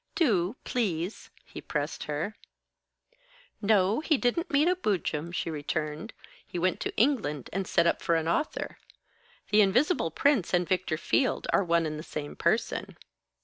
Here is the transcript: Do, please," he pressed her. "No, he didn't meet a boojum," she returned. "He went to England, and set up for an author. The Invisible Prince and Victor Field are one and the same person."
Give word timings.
Do, 0.15 0.55
please," 0.63 1.29
he 1.45 1.61
pressed 1.61 2.05
her. 2.05 2.35
"No, 3.61 3.99
he 3.99 4.17
didn't 4.17 4.49
meet 4.49 4.67
a 4.67 4.75
boojum," 4.75 5.31
she 5.31 5.51
returned. 5.51 6.11
"He 6.43 6.57
went 6.57 6.79
to 6.79 6.95
England, 6.97 7.51
and 7.53 7.67
set 7.67 7.85
up 7.85 8.01
for 8.01 8.15
an 8.15 8.27
author. 8.27 8.79
The 9.51 9.61
Invisible 9.61 10.09
Prince 10.09 10.55
and 10.55 10.67
Victor 10.67 10.97
Field 10.97 11.45
are 11.53 11.63
one 11.63 11.85
and 11.85 11.99
the 11.99 12.03
same 12.03 12.35
person." 12.35 12.97